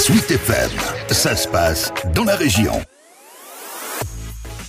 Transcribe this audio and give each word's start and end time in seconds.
Sweet 0.00 0.30
FM, 0.30 0.70
ça 1.10 1.36
se 1.36 1.46
passe 1.46 1.92
dans 2.14 2.24
la 2.24 2.34
région. 2.34 2.72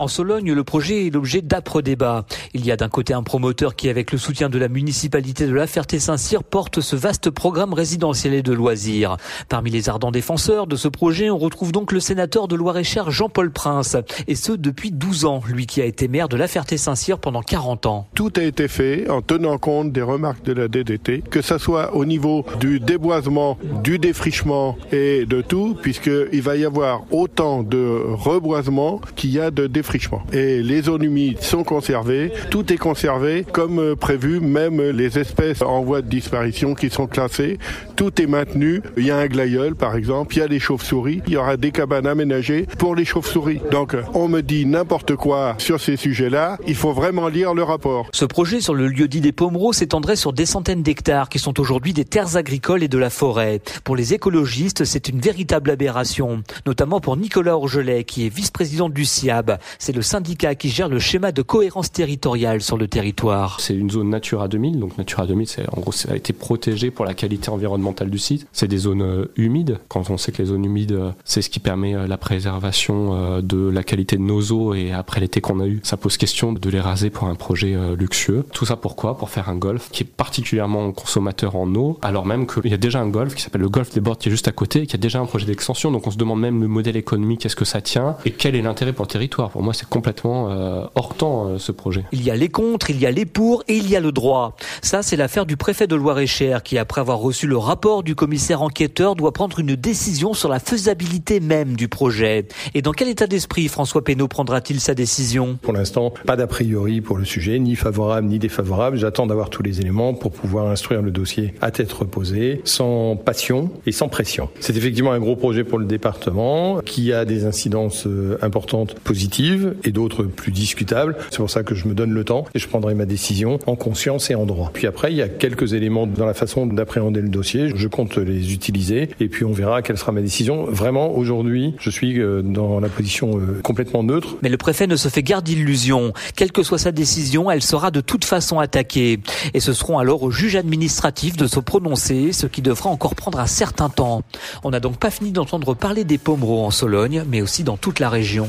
En 0.00 0.08
Sologne, 0.08 0.52
le 0.52 0.64
projet 0.64 1.06
est 1.06 1.10
l'objet 1.10 1.42
d'âpres 1.42 1.80
débats. 1.80 2.24
Il 2.54 2.66
y 2.66 2.70
a 2.70 2.76
d'un 2.76 2.90
côté 2.90 3.14
un 3.14 3.22
promoteur 3.22 3.74
qui, 3.74 3.88
avec 3.88 4.12
le 4.12 4.18
soutien 4.18 4.50
de 4.50 4.58
la 4.58 4.68
municipalité 4.68 5.46
de 5.46 5.54
La 5.54 5.66
Ferté-Saint-Cyr, 5.66 6.44
porte 6.44 6.82
ce 6.82 6.96
vaste 6.96 7.30
programme 7.30 7.72
résidentiel 7.72 8.34
et 8.34 8.42
de 8.42 8.52
loisirs. 8.52 9.16
Parmi 9.48 9.70
les 9.70 9.88
ardents 9.88 10.10
défenseurs 10.10 10.66
de 10.66 10.76
ce 10.76 10.88
projet, 10.88 11.30
on 11.30 11.38
retrouve 11.38 11.72
donc 11.72 11.92
le 11.92 12.00
sénateur 12.00 12.48
de 12.48 12.56
Loire-et-Cher 12.56 13.10
Jean-Paul 13.10 13.50
Prince. 13.50 13.96
Et 14.28 14.34
ce, 14.34 14.52
depuis 14.52 14.92
12 14.92 15.24
ans, 15.24 15.40
lui 15.48 15.64
qui 15.64 15.80
a 15.80 15.86
été 15.86 16.08
maire 16.08 16.28
de 16.28 16.36
La 16.36 16.46
Ferté-Saint-Cyr 16.46 17.18
pendant 17.18 17.40
40 17.40 17.86
ans. 17.86 18.06
Tout 18.14 18.32
a 18.36 18.42
été 18.42 18.68
fait 18.68 19.08
en 19.08 19.22
tenant 19.22 19.56
compte 19.56 19.90
des 19.90 20.02
remarques 20.02 20.44
de 20.44 20.52
la 20.52 20.68
DDT, 20.68 21.22
que 21.22 21.40
ce 21.40 21.56
soit 21.56 21.96
au 21.96 22.04
niveau 22.04 22.44
du 22.60 22.80
déboisement, 22.80 23.56
du 23.82 23.98
défrichement 23.98 24.76
et 24.92 25.24
de 25.24 25.40
tout, 25.40 25.74
puisqu'il 25.80 26.42
va 26.42 26.56
y 26.56 26.66
avoir 26.66 27.04
autant 27.12 27.62
de 27.62 28.02
reboisement 28.08 29.00
qu'il 29.16 29.30
y 29.30 29.40
a 29.40 29.50
de 29.50 29.66
défrichement. 29.66 30.22
Et 30.34 30.62
les 30.62 30.82
zones 30.82 31.04
humides 31.04 31.40
sont 31.40 31.64
conservées, 31.64 32.30
tout 32.50 32.72
est 32.72 32.76
conservé 32.78 33.44
comme 33.50 33.78
euh, 33.78 33.96
prévu, 33.96 34.40
même 34.40 34.80
les 34.80 35.18
espèces 35.18 35.62
en 35.62 35.82
voie 35.82 36.02
de 36.02 36.08
disparition 36.08 36.74
qui 36.74 36.90
sont 36.90 37.06
classées, 37.06 37.58
tout 37.96 38.20
est 38.20 38.26
maintenu. 38.26 38.82
Il 38.96 39.04
y 39.04 39.10
a 39.10 39.18
un 39.18 39.26
glaïeul 39.26 39.74
par 39.74 39.96
exemple, 39.96 40.36
il 40.36 40.40
y 40.40 40.42
a 40.42 40.48
des 40.48 40.58
chauves-souris, 40.58 41.22
il 41.26 41.34
y 41.34 41.36
aura 41.36 41.56
des 41.56 41.70
cabanes 41.70 42.06
aménagées 42.06 42.66
pour 42.78 42.94
les 42.94 43.04
chauves-souris. 43.04 43.60
Donc 43.70 43.96
on 44.14 44.28
me 44.28 44.40
dit 44.40 44.66
n'importe 44.66 45.16
quoi 45.16 45.54
sur 45.58 45.80
ces 45.80 45.96
sujets-là, 45.96 46.58
il 46.66 46.74
faut 46.74 46.92
vraiment 46.92 47.28
lire 47.28 47.54
le 47.54 47.62
rapport. 47.62 48.08
Ce 48.12 48.24
projet 48.24 48.60
sur 48.60 48.74
le 48.74 48.88
lieu 48.88 49.08
dit 49.08 49.20
des 49.20 49.32
Pomereaux 49.32 49.72
s'étendrait 49.72 50.16
sur 50.16 50.32
des 50.32 50.46
centaines 50.46 50.82
d'hectares 50.82 51.28
qui 51.28 51.38
sont 51.38 51.60
aujourd'hui 51.60 51.92
des 51.92 52.04
terres 52.04 52.36
agricoles 52.36 52.82
et 52.82 52.88
de 52.88 52.98
la 52.98 53.10
forêt. 53.10 53.60
Pour 53.84 53.96
les 53.96 54.14
écologistes, 54.14 54.84
c'est 54.84 55.08
une 55.08 55.20
véritable 55.20 55.70
aberration, 55.70 56.42
notamment 56.66 57.00
pour 57.00 57.16
Nicolas 57.16 57.56
Orgelet 57.56 58.04
qui 58.04 58.26
est 58.26 58.34
vice-président 58.34 58.88
du 58.88 59.04
SIAB. 59.04 59.58
C'est 59.78 59.94
le 59.94 60.02
syndicat 60.02 60.54
qui 60.54 60.68
gère 60.68 60.88
le 60.88 60.98
schéma 60.98 61.32
de 61.32 61.42
cohérence 61.42 61.92
territoriale 61.92 62.31
sur 62.60 62.76
le 62.76 62.88
territoire. 62.88 63.60
C'est 63.60 63.74
une 63.74 63.90
zone 63.90 64.10
Natura 64.10 64.48
2000, 64.48 64.78
donc 64.78 64.96
Natura 64.96 65.26
2000, 65.26 65.46
c'est 65.46 65.68
en 65.76 65.80
gros, 65.80 65.92
ça 65.92 66.12
a 66.12 66.16
été 66.16 66.32
protégé 66.32 66.90
pour 66.90 67.04
la 67.04 67.14
qualité 67.14 67.50
environnementale 67.50 68.10
du 68.10 68.18
site. 68.18 68.46
C'est 68.52 68.68
des 68.68 68.78
zones 68.78 69.02
euh, 69.02 69.26
humides. 69.36 69.78
Quand 69.88 70.08
on 70.10 70.16
sait 70.16 70.32
que 70.32 70.38
les 70.38 70.46
zones 70.46 70.64
humides, 70.64 70.92
euh, 70.92 71.10
c'est 71.24 71.42
ce 71.42 71.50
qui 71.50 71.60
permet 71.60 71.94
euh, 71.94 72.06
la 72.06 72.16
préservation 72.16 73.40
de 73.42 73.68
la 73.68 73.82
qualité 73.82 74.16
de 74.16 74.22
nos 74.22 74.40
eaux 74.52 74.74
et 74.74 74.92
après 74.92 75.20
l'été 75.20 75.40
qu'on 75.40 75.60
a 75.60 75.66
eu, 75.66 75.80
ça 75.82 75.96
pose 75.96 76.16
question 76.16 76.52
de 76.52 76.70
les 76.70 76.80
raser 76.80 77.10
pour 77.10 77.28
un 77.28 77.34
projet 77.34 77.76
luxueux. 77.96 78.44
Tout 78.52 78.66
ça 78.66 78.76
pourquoi 78.76 79.16
Pour 79.16 79.30
faire 79.30 79.48
un 79.48 79.56
golf 79.56 79.88
qui 79.90 80.02
est 80.02 80.06
particulièrement 80.06 80.92
consommateur 80.92 81.56
en 81.56 81.72
eau, 81.74 81.98
alors 82.02 82.26
même 82.26 82.46
qu'il 82.46 82.70
y 82.70 82.74
a 82.74 82.78
déjà 82.78 83.00
un 83.00 83.08
golf 83.08 83.34
qui 83.34 83.42
s'appelle 83.42 83.60
le 83.60 83.68
golf 83.68 83.92
des 83.92 84.00
Bordes 84.00 84.18
qui 84.18 84.28
est 84.28 84.30
juste 84.30 84.48
à 84.48 84.52
côté, 84.52 84.86
qui 84.86 84.96
a 84.96 84.98
déjà 84.98 85.20
un 85.20 85.26
projet 85.26 85.46
d'extension. 85.46 85.90
Donc 85.90 86.06
on 86.06 86.10
se 86.10 86.18
demande 86.18 86.40
même 86.40 86.60
le 86.60 86.68
modèle 86.68 86.96
économique, 86.96 87.44
est-ce 87.46 87.56
que 87.56 87.64
ça 87.64 87.80
tient 87.80 88.16
et 88.24 88.30
quel 88.30 88.54
est 88.54 88.62
l'intérêt 88.62 88.92
pour 88.92 89.04
le 89.04 89.10
territoire. 89.10 89.50
Pour 89.50 89.62
moi, 89.62 89.74
c'est 89.74 89.88
complètement 89.88 90.46
hors 90.94 91.14
temps 91.14 91.58
ce 91.58 91.72
projet. 91.72 92.04
Y 92.22 92.30
a 92.30 92.36
les 92.36 92.48
contre, 92.48 92.90
il 92.90 92.98
y 92.98 93.06
a 93.06 93.10
les 93.10 93.26
pour 93.26 93.64
et 93.68 93.76
il 93.76 93.88
y 93.88 93.96
a 93.96 94.00
le 94.00 94.12
droit. 94.12 94.56
Ça, 94.82 95.02
c'est 95.02 95.16
l'affaire 95.16 95.46
du 95.46 95.56
préfet 95.56 95.86
de 95.86 95.96
Loire-et-Cher 95.96 96.62
qui, 96.62 96.78
après 96.78 97.00
avoir 97.00 97.18
reçu 97.18 97.46
le 97.46 97.56
rapport 97.56 98.02
du 98.02 98.14
commissaire 98.14 98.62
enquêteur, 98.62 99.16
doit 99.16 99.32
prendre 99.32 99.58
une 99.58 99.76
décision 99.76 100.34
sur 100.34 100.48
la 100.48 100.58
faisabilité 100.58 101.40
même 101.40 101.74
du 101.76 101.88
projet. 101.88 102.46
Et 102.74 102.82
dans 102.82 102.92
quel 102.92 103.08
état 103.08 103.26
d'esprit 103.26 103.68
François 103.68 104.04
Pénaud 104.04 104.28
prendra-t-il 104.28 104.80
sa 104.80 104.94
décision? 104.94 105.58
Pour 105.62 105.72
l'instant, 105.72 106.12
pas 106.26 106.36
d'a 106.36 106.46
priori 106.46 107.00
pour 107.00 107.16
le 107.16 107.24
sujet, 107.24 107.58
ni 107.58 107.76
favorable 107.76 108.28
ni 108.28 108.38
défavorable. 108.38 108.96
J'attends 108.96 109.26
d'avoir 109.26 109.50
tous 109.50 109.62
les 109.62 109.80
éléments 109.80 110.14
pour 110.14 110.32
pouvoir 110.32 110.68
instruire 110.68 111.02
le 111.02 111.10
dossier 111.10 111.54
à 111.60 111.70
tête 111.70 111.92
reposée, 111.92 112.60
sans 112.64 113.16
passion 113.16 113.70
et 113.86 113.92
sans 113.92 114.08
pression. 114.08 114.48
C'est 114.60 114.76
effectivement 114.76 115.12
un 115.12 115.20
gros 115.20 115.36
projet 115.36 115.64
pour 115.64 115.78
le 115.78 115.84
département 115.84 116.80
qui 116.84 117.12
a 117.12 117.24
des 117.24 117.44
incidences 117.44 118.06
euh, 118.06 118.38
importantes 118.42 118.94
positives 119.00 119.74
et 119.84 119.90
d'autres 119.90 120.24
plus 120.24 120.52
discutables. 120.52 121.16
C'est 121.30 121.38
pour 121.38 121.50
ça 121.50 121.62
que 121.62 121.74
je 121.74 121.88
me 121.88 121.94
donne 121.94 122.11
le 122.12 122.24
temps 122.24 122.44
et 122.54 122.58
je 122.58 122.68
prendrai 122.68 122.94
ma 122.94 123.06
décision 123.06 123.58
en 123.66 123.76
conscience 123.76 124.30
et 124.30 124.34
en 124.34 124.46
droit. 124.46 124.70
Puis 124.72 124.86
après, 124.86 125.12
il 125.12 125.16
y 125.16 125.22
a 125.22 125.28
quelques 125.28 125.72
éléments 125.72 126.06
dans 126.06 126.26
la 126.26 126.34
façon 126.34 126.66
d'appréhender 126.66 127.20
le 127.20 127.28
dossier. 127.28 127.72
Je 127.74 127.88
compte 127.88 128.16
les 128.16 128.52
utiliser 128.52 129.10
et 129.20 129.28
puis 129.28 129.44
on 129.44 129.52
verra 129.52 129.82
quelle 129.82 129.98
sera 129.98 130.12
ma 130.12 130.20
décision. 130.20 130.64
Vraiment, 130.64 131.16
aujourd'hui, 131.16 131.74
je 131.78 131.90
suis 131.90 132.20
euh, 132.20 132.42
dans 132.42 132.80
la 132.80 132.88
position 132.88 133.38
euh, 133.38 133.60
complètement 133.62 134.02
neutre. 134.02 134.36
Mais 134.42 134.48
le 134.48 134.56
préfet 134.56 134.86
ne 134.86 134.96
se 134.96 135.08
fait 135.08 135.22
guère 135.22 135.42
d'illusions. 135.42 136.12
Quelle 136.36 136.52
que 136.52 136.62
soit 136.62 136.78
sa 136.78 136.92
décision, 136.92 137.50
elle 137.50 137.62
sera 137.62 137.90
de 137.90 138.00
toute 138.00 138.24
façon 138.24 138.58
attaquée. 138.58 139.20
Et 139.54 139.60
ce 139.60 139.72
seront 139.72 139.98
alors 139.98 140.22
aux 140.22 140.30
juges 140.30 140.56
administratifs 140.56 141.36
de 141.36 141.46
se 141.46 141.60
prononcer, 141.60 142.32
ce 142.32 142.46
qui 142.46 142.62
devra 142.62 142.90
encore 142.90 143.14
prendre 143.14 143.38
un 143.38 143.46
certain 143.46 143.88
temps. 143.88 144.22
On 144.64 144.70
n'a 144.70 144.80
donc 144.80 144.98
pas 144.98 145.10
fini 145.10 145.32
d'entendre 145.32 145.74
parler 145.74 146.04
des 146.04 146.18
pommereaux 146.18 146.64
en 146.64 146.70
Sologne, 146.70 147.24
mais 147.28 147.42
aussi 147.42 147.64
dans 147.64 147.76
toute 147.76 148.00
la 148.00 148.08
région. 148.08 148.48